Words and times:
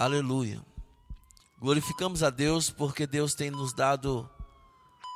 Aleluia. 0.00 0.64
Glorificamos 1.58 2.22
a 2.22 2.30
Deus 2.30 2.70
porque 2.70 3.04
Deus 3.04 3.34
tem 3.34 3.50
nos 3.50 3.72
dado 3.72 4.30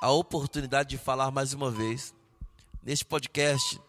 a 0.01 0.11
oportunidade 0.11 0.89
de 0.91 0.99
falar 0.99 1.31
mais 1.31 1.53
uma 1.53 1.71
vez 1.71 2.13
neste 2.83 3.05
podcast. 3.05 3.81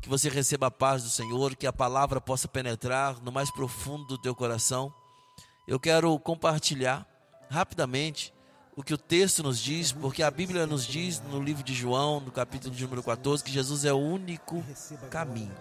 Que 0.00 0.08
você 0.08 0.30
receba 0.30 0.68
a 0.68 0.70
paz 0.70 1.02
do 1.02 1.10
Senhor, 1.10 1.54
que 1.54 1.66
a 1.66 1.72
palavra 1.74 2.22
possa 2.22 2.48
penetrar 2.48 3.22
no 3.22 3.30
mais 3.30 3.50
profundo 3.50 4.06
do 4.06 4.16
teu 4.16 4.34
coração. 4.34 4.90
Eu 5.68 5.78
quero 5.78 6.18
compartilhar 6.18 7.06
rapidamente 7.50 8.32
o 8.80 8.82
que 8.82 8.94
o 8.94 8.98
texto 8.98 9.42
nos 9.42 9.60
diz, 9.60 9.92
porque 9.92 10.22
a 10.22 10.30
Bíblia 10.30 10.66
nos 10.66 10.86
diz 10.86 11.20
no 11.30 11.38
livro 11.42 11.62
de 11.62 11.74
João, 11.74 12.18
no 12.18 12.32
capítulo 12.32 12.74
de 12.74 12.82
número 12.82 13.02
14, 13.02 13.44
que 13.44 13.52
Jesus 13.52 13.84
é 13.84 13.92
o 13.92 13.98
único 13.98 14.64
caminho. 15.10 15.54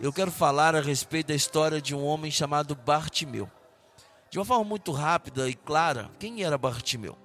Eu 0.00 0.12
quero 0.12 0.30
falar 0.30 0.76
a 0.76 0.80
respeito 0.80 1.26
da 1.28 1.34
história 1.34 1.82
de 1.82 1.92
um 1.92 2.04
homem 2.04 2.30
chamado 2.30 2.76
Bartimeu. 2.76 3.50
De 4.30 4.38
uma 4.38 4.44
forma 4.44 4.62
muito 4.62 4.92
rápida 4.92 5.48
e 5.48 5.54
clara, 5.54 6.08
quem 6.20 6.44
era 6.44 6.56
Bartimeu? 6.56 7.18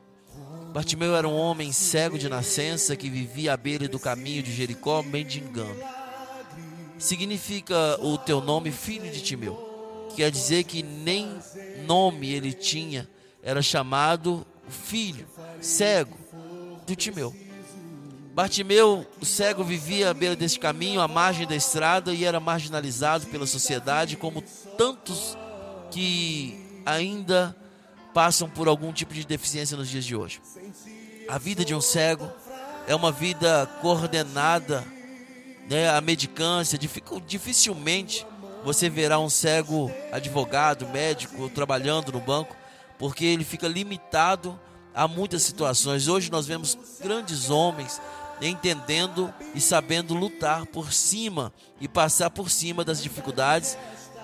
Bartimeu 0.73 1.15
era 1.15 1.27
um 1.27 1.37
homem 1.37 1.71
cego 1.71 2.17
de 2.17 2.27
nascença 2.27 2.95
que 2.95 3.11
vivia 3.11 3.53
à 3.53 3.57
beira 3.57 3.87
do 3.87 3.99
caminho 3.99 4.41
de 4.41 4.51
Jericó, 4.51 5.03
mendigando. 5.03 5.79
Significa 6.97 7.99
o 8.01 8.17
teu 8.17 8.41
nome 8.41 8.71
filho 8.71 9.11
de 9.11 9.21
Timeu. 9.21 10.07
Quer 10.15 10.31
dizer 10.31 10.63
que 10.63 10.81
nem 10.81 11.37
nome 11.85 12.31
ele 12.31 12.53
tinha, 12.53 13.07
era 13.47 13.61
chamado 13.61 14.45
filho, 14.67 15.25
cego, 15.61 16.17
do 16.85 16.93
Timeu. 16.97 17.33
Bartimeu, 18.33 19.07
o 19.21 19.25
cego, 19.25 19.63
vivia 19.63 20.09
à 20.09 20.13
beira 20.13 20.35
deste 20.35 20.59
caminho, 20.59 20.99
à 20.99 21.07
margem 21.07 21.47
da 21.47 21.55
estrada 21.55 22.13
e 22.13 22.25
era 22.25 22.41
marginalizado 22.41 23.25
pela 23.27 23.47
sociedade, 23.47 24.17
como 24.17 24.43
tantos 24.77 25.37
que 25.89 26.81
ainda 26.85 27.55
passam 28.13 28.49
por 28.49 28.67
algum 28.67 28.91
tipo 28.91 29.13
de 29.13 29.25
deficiência 29.25 29.77
nos 29.77 29.87
dias 29.87 30.03
de 30.03 30.13
hoje. 30.13 30.41
A 31.29 31.37
vida 31.37 31.63
de 31.63 31.73
um 31.73 31.79
cego 31.79 32.29
é 32.85 32.93
uma 32.93 33.13
vida 33.13 33.65
coordenada, 33.81 34.83
né, 35.69 35.89
a 35.89 36.01
medicância. 36.01 36.77
Dificilmente 37.25 38.27
você 38.61 38.89
verá 38.89 39.17
um 39.19 39.29
cego 39.29 39.89
advogado, 40.11 40.85
médico, 40.89 41.47
trabalhando 41.47 42.11
no 42.11 42.19
banco, 42.19 42.53
porque 42.97 43.25
ele 43.25 43.43
fica 43.43 43.67
limitado 43.67 44.59
a 44.93 45.07
muitas 45.07 45.43
situações. 45.43 46.07
Hoje 46.07 46.31
nós 46.31 46.47
vemos 46.47 46.77
grandes 47.01 47.49
homens 47.49 48.01
entendendo 48.41 49.33
e 49.53 49.61
sabendo 49.61 50.13
lutar 50.13 50.65
por 50.67 50.93
cima 50.93 51.51
e 51.79 51.87
passar 51.87 52.29
por 52.29 52.49
cima 52.49 52.83
das 52.83 53.01
dificuldades, 53.01 53.77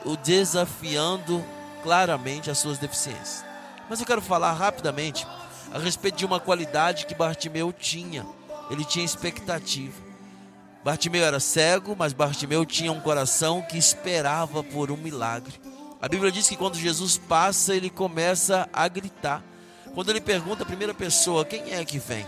o 0.05 0.15
desafiando 0.17 1.43
claramente 1.81 2.49
as 2.49 2.57
suas 2.57 2.77
deficiências. 2.77 3.43
Mas 3.89 3.99
eu 3.99 4.05
quero 4.05 4.21
falar 4.21 4.53
rapidamente 4.53 5.27
a 5.73 5.79
respeito 5.79 6.17
de 6.17 6.25
uma 6.25 6.39
qualidade 6.39 7.05
que 7.05 7.15
Bartimeu 7.15 7.73
tinha. 7.73 8.25
Ele 8.69 8.85
tinha 8.85 9.03
expectativa. 9.03 10.01
Bartimeu 10.83 11.23
era 11.23 11.39
cego, 11.39 11.95
mas 11.97 12.13
Bartimeu 12.13 12.65
tinha 12.65 12.91
um 12.91 12.99
coração 12.99 13.61
que 13.61 13.77
esperava 13.77 14.63
por 14.63 14.91
um 14.91 14.97
milagre. 14.97 15.53
A 16.03 16.09
Bíblia 16.09 16.33
diz 16.33 16.49
que 16.49 16.57
quando 16.57 16.75
Jesus 16.75 17.17
passa, 17.17 17.73
ele 17.73 17.89
começa 17.89 18.67
a 18.73 18.89
gritar. 18.89 19.41
Quando 19.95 20.09
ele 20.09 20.19
pergunta 20.19 20.63
a 20.63 20.65
primeira 20.65 20.93
pessoa, 20.93 21.45
quem 21.45 21.73
é 21.73 21.85
que 21.85 21.97
vem? 21.97 22.25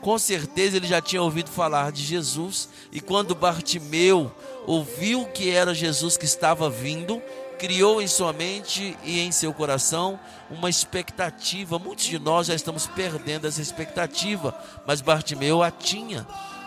Com 0.00 0.16
certeza 0.20 0.76
ele 0.76 0.86
já 0.86 1.00
tinha 1.02 1.20
ouvido 1.20 1.50
falar 1.50 1.90
de 1.90 2.04
Jesus, 2.04 2.68
e 2.92 3.00
quando 3.00 3.34
Bartimeu 3.34 4.30
ouviu 4.68 5.26
que 5.26 5.50
era 5.50 5.74
Jesus 5.74 6.16
que 6.16 6.26
estava 6.26 6.70
vindo, 6.70 7.20
criou 7.58 8.00
em 8.00 8.06
sua 8.06 8.32
mente 8.32 8.96
e 9.02 9.18
em 9.18 9.32
seu 9.32 9.52
coração 9.52 10.20
uma 10.48 10.70
expectativa. 10.70 11.76
Muitos 11.76 12.04
de 12.04 12.20
nós 12.20 12.46
já 12.46 12.54
estamos 12.54 12.86
perdendo 12.86 13.48
essa 13.48 13.60
expectativa, 13.60 14.56
mas 14.86 15.00
Bartimeu 15.00 15.60
a 15.60 15.72
tinha. 15.72 16.24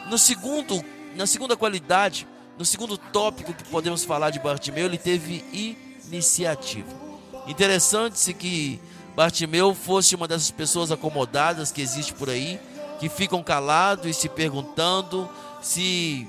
No 0.09 0.17
segundo, 0.17 0.83
na 1.15 1.25
segunda 1.25 1.55
qualidade, 1.55 2.27
no 2.57 2.65
segundo 2.65 2.97
tópico 2.97 3.53
que 3.53 3.63
podemos 3.69 4.03
falar 4.03 4.31
de 4.31 4.39
Bartimeu, 4.41 4.87
ele 4.87 4.97
teve 4.97 5.45
iniciativa. 6.11 6.89
Interessante-se 7.47 8.33
que 8.33 8.79
Bartimeu 9.15 9.73
fosse 9.73 10.15
uma 10.15 10.27
dessas 10.27 10.51
pessoas 10.51 10.91
acomodadas 10.91 11.71
que 11.71 11.81
existe 11.81 12.13
por 12.13 12.29
aí, 12.29 12.59
que 12.99 13.09
ficam 13.09 13.41
calados 13.41 14.05
e 14.05 14.13
se 14.13 14.29
perguntando, 14.29 15.29
se 15.61 16.27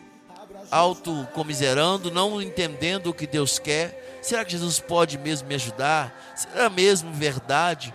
autocomiserando, 0.70 2.10
não 2.10 2.40
entendendo 2.40 3.08
o 3.08 3.14
que 3.14 3.26
Deus 3.26 3.58
quer 3.58 4.02
Será 4.22 4.44
que 4.44 4.52
Jesus 4.52 4.78
pode 4.78 5.18
mesmo 5.18 5.48
me 5.48 5.56
ajudar? 5.56 6.14
Será 6.36 6.70
mesmo 6.70 7.12
verdade 7.12 7.92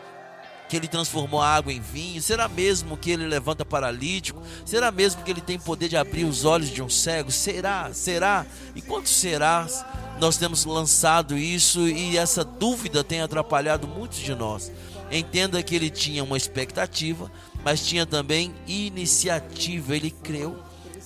que 0.67 0.75
ele 0.75 0.89
transformou 0.89 1.41
a 1.41 1.47
água 1.47 1.71
em 1.71 1.79
vinho? 1.79 2.21
Será 2.21 2.49
mesmo 2.49 2.97
que 2.97 3.09
ele 3.09 3.25
levanta 3.25 3.63
paralítico? 3.63 4.43
Será 4.65 4.91
mesmo 4.91 5.23
que 5.23 5.31
ele 5.31 5.39
tem 5.39 5.57
poder 5.57 5.87
de 5.87 5.95
abrir 5.95 6.25
os 6.25 6.43
olhos 6.43 6.69
de 6.69 6.83
um 6.83 6.89
cego? 6.89 7.31
Será? 7.31 7.93
Será? 7.93 8.45
E 8.75 8.81
quantos 8.81 9.13
serás 9.13 9.85
nós 10.19 10.38
temos 10.38 10.66
lançado 10.66 11.38
isso 11.38 11.88
e 11.88 12.17
essa 12.17 12.44
dúvida 12.44 13.03
tem 13.03 13.22
atrapalhado 13.22 13.88
muitos 13.88 14.19
de 14.19 14.33
nós? 14.33 14.72
Entenda 15.11 15.61
que 15.63 15.75
ele 15.75 15.89
tinha 15.89 16.23
uma 16.23 16.38
expectativa, 16.38 17.31
mas 17.63 17.85
tinha 17.85 18.05
também 18.05 18.53
iniciativa, 18.67 19.95
ele 19.95 20.11
creu. 20.11 20.57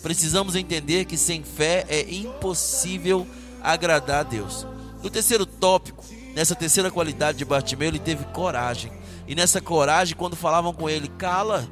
Precisamos 0.02 0.56
entender 0.56 1.06
que 1.06 1.18
sem 1.18 1.44
fé 1.44 1.86
é 1.88 2.02
impossível 2.12 3.28
agradar 3.62 4.22
a 4.22 4.24
Deus. 4.24 4.66
No 5.04 5.10
terceiro 5.10 5.46
tópico, 5.46 6.04
nessa 6.34 6.56
terceira 6.56 6.90
qualidade 6.90 7.38
de 7.38 7.46
Bartimeu, 7.46 7.90
ele 7.90 8.00
teve 8.00 8.24
coragem. 8.26 8.92
E 9.28 9.36
nessa 9.36 9.62
coragem, 9.62 10.16
quando 10.16 10.36
falavam 10.36 10.74
com 10.74 10.90
ele, 10.90 11.08
cala, 11.08 11.68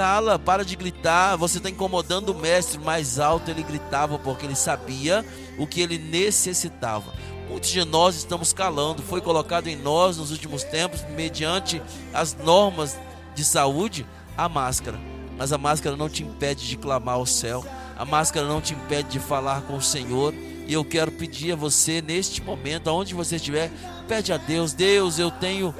cala, 0.00 0.38
para 0.38 0.64
de 0.64 0.74
gritar, 0.76 1.36
você 1.36 1.58
está 1.58 1.68
incomodando 1.68 2.30
o 2.30 2.34
mestre. 2.34 2.78
Mais 2.78 3.18
alto 3.18 3.50
ele 3.50 3.62
gritava, 3.62 4.18
porque 4.18 4.46
ele 4.46 4.56
sabia 4.56 5.22
o 5.58 5.66
que 5.66 5.82
ele 5.82 5.98
necessitava. 5.98 7.12
Muitos 7.50 7.68
de 7.68 7.84
nós 7.84 8.14
estamos 8.16 8.50
calando, 8.50 9.02
foi 9.02 9.20
colocado 9.20 9.68
em 9.68 9.76
nós 9.76 10.16
nos 10.16 10.30
últimos 10.30 10.64
tempos, 10.64 11.04
mediante 11.14 11.82
as 12.14 12.34
normas 12.34 12.96
de 13.34 13.44
saúde, 13.44 14.06
a 14.38 14.48
máscara. 14.48 14.98
Mas 15.36 15.52
a 15.52 15.58
máscara 15.58 15.94
não 15.96 16.08
te 16.08 16.22
impede 16.22 16.66
de 16.66 16.78
clamar 16.78 17.16
ao 17.16 17.26
céu, 17.26 17.62
a 17.94 18.04
máscara 18.06 18.46
não 18.46 18.62
te 18.62 18.72
impede 18.72 19.10
de 19.10 19.20
falar 19.20 19.60
com 19.62 19.76
o 19.76 19.82
Senhor. 19.82 20.32
E 20.66 20.72
eu 20.72 20.82
quero 20.82 21.12
pedir 21.12 21.52
a 21.52 21.56
você 21.56 22.00
neste 22.00 22.40
momento, 22.40 22.88
aonde 22.88 23.14
você 23.14 23.36
estiver, 23.36 23.70
pede 24.08 24.32
a 24.32 24.38
Deus, 24.38 24.72
Deus, 24.72 25.18
eu 25.18 25.30
tenho 25.30 25.74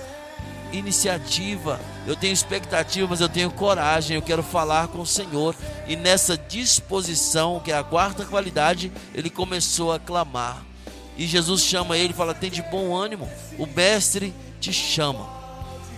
iniciativa, 0.72 1.81
eu 2.06 2.16
tenho 2.16 2.32
expectativa, 2.32 3.06
mas 3.08 3.20
eu 3.20 3.28
tenho 3.28 3.50
coragem, 3.50 4.16
eu 4.16 4.22
quero 4.22 4.42
falar 4.42 4.88
com 4.88 5.00
o 5.00 5.06
Senhor. 5.06 5.54
E 5.86 5.97
nessa 5.97 6.36
disposição, 6.36 7.60
que 7.60 7.72
é 7.72 7.76
a 7.76 7.84
quarta 7.84 8.25
qualidade, 8.25 8.92
ele 9.14 9.30
começou 9.30 9.92
a 9.92 9.98
clamar. 9.98 10.64
E 11.16 11.26
Jesus 11.26 11.62
chama 11.62 11.98
ele 11.98 12.12
e 12.12 12.16
fala: 12.16 12.34
Tem 12.34 12.50
de 12.50 12.62
bom 12.62 12.97
ânimo, 12.97 13.28
o 13.59 13.66
mestre 13.66 14.34
te 14.60 14.72
chama. 14.72 15.28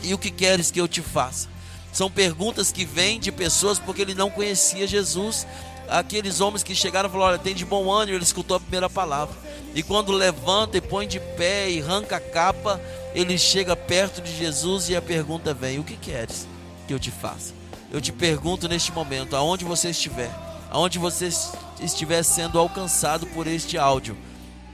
E 0.02 0.12
o 0.12 0.18
que 0.18 0.30
queres 0.30 0.70
que 0.70 0.80
eu 0.80 0.88
te 0.88 1.00
faça? 1.00 1.48
São 1.92 2.10
perguntas 2.10 2.72
que 2.72 2.84
vêm 2.84 3.20
de 3.20 3.30
pessoas 3.30 3.78
porque 3.78 4.02
ele 4.02 4.14
não 4.14 4.30
conhecia 4.30 4.86
Jesus 4.86 5.46
aqueles 5.88 6.40
homens 6.40 6.62
que 6.62 6.74
chegaram 6.74 7.08
e 7.08 7.12
falaram: 7.12 7.34
Olha, 7.34 7.38
tem 7.38 7.54
de 7.54 7.64
bom 7.64 7.90
ânimo. 7.90 8.16
Ele 8.16 8.24
escutou 8.24 8.56
a 8.56 8.60
primeira 8.60 8.88
palavra. 8.88 9.34
E 9.74 9.82
quando 9.82 10.12
levanta 10.12 10.76
e 10.76 10.80
põe 10.80 11.06
de 11.06 11.20
pé 11.20 11.70
e 11.70 11.80
arranca 11.80 12.16
a 12.16 12.20
capa, 12.20 12.80
ele 13.14 13.36
chega 13.36 13.76
perto 13.76 14.20
de 14.20 14.34
Jesus 14.36 14.88
e 14.88 14.96
a 14.96 15.02
pergunta 15.02 15.52
vem: 15.52 15.78
O 15.78 15.84
que 15.84 15.96
queres 15.96 16.46
que 16.86 16.94
eu 16.94 16.98
te 16.98 17.10
faça? 17.10 17.52
Eu 17.90 18.00
te 18.00 18.12
pergunto 18.12 18.68
neste 18.68 18.90
momento, 18.92 19.36
aonde 19.36 19.64
você 19.64 19.90
estiver, 19.90 20.30
aonde 20.70 20.98
você 20.98 21.28
estiver 21.80 22.22
sendo 22.22 22.58
alcançado 22.58 23.26
por 23.26 23.46
este 23.46 23.76
áudio, 23.76 24.16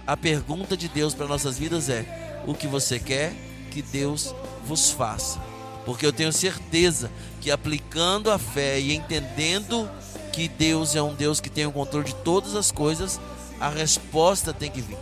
a 0.07 0.17
pergunta 0.17 0.77
de 0.77 0.89
Deus 0.89 1.15
para 1.15 1.27
nossas 1.27 1.59
vidas 1.59 1.89
é: 1.89 2.43
O 2.47 2.55
que 2.55 2.67
você 2.67 2.99
quer 2.99 3.33
que 3.71 3.83
Deus 3.83 4.35
vos 4.65 4.91
faça? 4.91 5.41
Porque 5.85 6.07
eu 6.07 6.13
tenho 6.13 6.33
certeza 6.33 7.11
que 7.41 7.51
aplicando 7.51 8.31
a 8.31 8.39
fé 8.39 8.79
e 8.79 8.95
entendendo 8.95 9.91
que 10.33 10.47
Deus 10.47 10.95
é 10.95 11.03
um 11.03 11.15
Deus 11.15 11.41
que 11.41 11.51
tem 11.51 11.67
o 11.67 11.73
controle 11.73 12.05
de 12.05 12.15
todas 12.17 12.55
as 12.55 12.71
coisas, 12.71 13.19
a 13.59 13.69
resposta 13.69 14.53
tem 14.53 14.71
que 14.71 14.81
vir. 14.81 14.99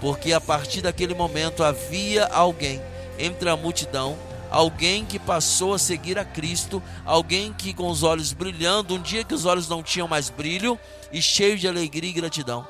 Porque 0.00 0.32
a 0.32 0.40
partir 0.40 0.82
daquele 0.82 1.14
momento 1.14 1.64
havia 1.64 2.26
alguém 2.26 2.80
entre 3.18 3.48
a 3.48 3.56
multidão, 3.56 4.16
alguém 4.50 5.04
que 5.04 5.18
passou 5.18 5.74
a 5.74 5.78
seguir 5.78 6.18
a 6.18 6.24
Cristo, 6.24 6.82
alguém 7.04 7.52
que 7.52 7.74
com 7.74 7.88
os 7.88 8.02
olhos 8.02 8.32
brilhando, 8.32 8.94
um 8.94 9.02
dia 9.02 9.24
que 9.24 9.34
os 9.34 9.44
olhos 9.44 9.68
não 9.68 9.82
tinham 9.82 10.08
mais 10.08 10.30
brilho 10.30 10.78
e 11.12 11.20
cheio 11.20 11.58
de 11.58 11.66
alegria 11.66 12.10
e 12.10 12.14
gratidão. 12.14 12.66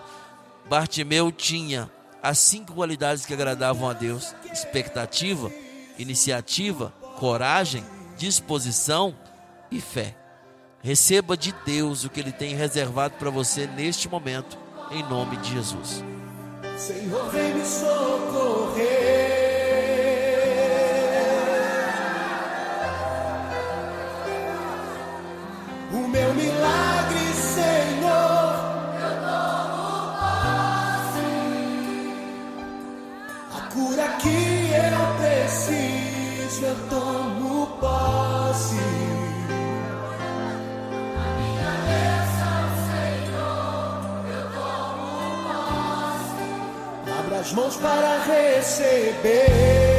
Bartimeu 0.69 1.31
tinha 1.33 1.91
as 2.23 2.39
cinco 2.39 2.75
qualidades 2.75 3.25
que 3.25 3.33
agradavam 3.33 3.89
a 3.89 3.93
Deus: 3.93 4.35
expectativa, 4.53 5.51
iniciativa, 5.99 6.93
coragem, 7.19 7.85
disposição 8.17 9.15
e 9.71 9.81
fé. 9.81 10.17
Receba 10.83 11.37
de 11.37 11.53
Deus 11.67 12.05
o 12.05 12.11
que 12.11 12.21
Ele 12.21 12.33
tem 12.33 12.55
reservado 12.55 13.15
para 13.19 13.31
você 13.31 13.67
neste 13.67 14.09
momento, 14.09 14.57
em 14.91 15.03
nome 15.03 15.37
de 15.39 15.51
Jesus. 15.51 16.05
Senhor, 16.79 17.29
vem 17.31 17.55
me 17.55 17.65
socorrer. 17.65 18.79
O 25.93 26.07
meu 26.07 26.35
Abra 47.29 47.41
as 47.41 47.53
mãos 47.53 47.77
para 47.77 48.23
receber. 48.25 49.98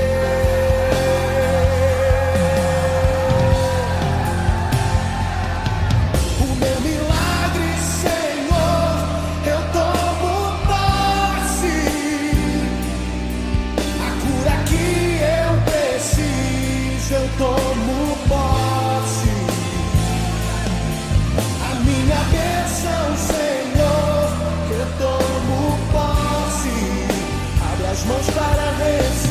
this. 28.79 29.28